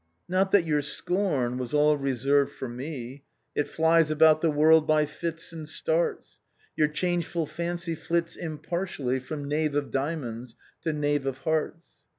"Not 0.27 0.49
that 0.51 0.63
your 0.65 0.81
scorn 0.81 1.59
was 1.59 1.75
all 1.75 1.95
reserved 1.95 2.53
for 2.53 2.67
me, 2.67 3.23
It 3.53 3.67
fiies 3.67 4.09
about 4.09 4.41
the 4.41 4.49
world 4.49 4.87
by 4.87 5.05
fits 5.05 5.53
and 5.53 5.69
starts; 5.69 6.39
Your 6.75 6.87
changeful 6.87 7.45
fancy 7.45 7.93
flits 7.93 8.35
impartially 8.35 9.19
From 9.19 9.47
knave 9.47 9.75
of 9.75 9.91
diamonds 9.91 10.55
to 10.81 10.91
knave 10.91 11.27
of 11.27 11.37
hearts. 11.45 11.85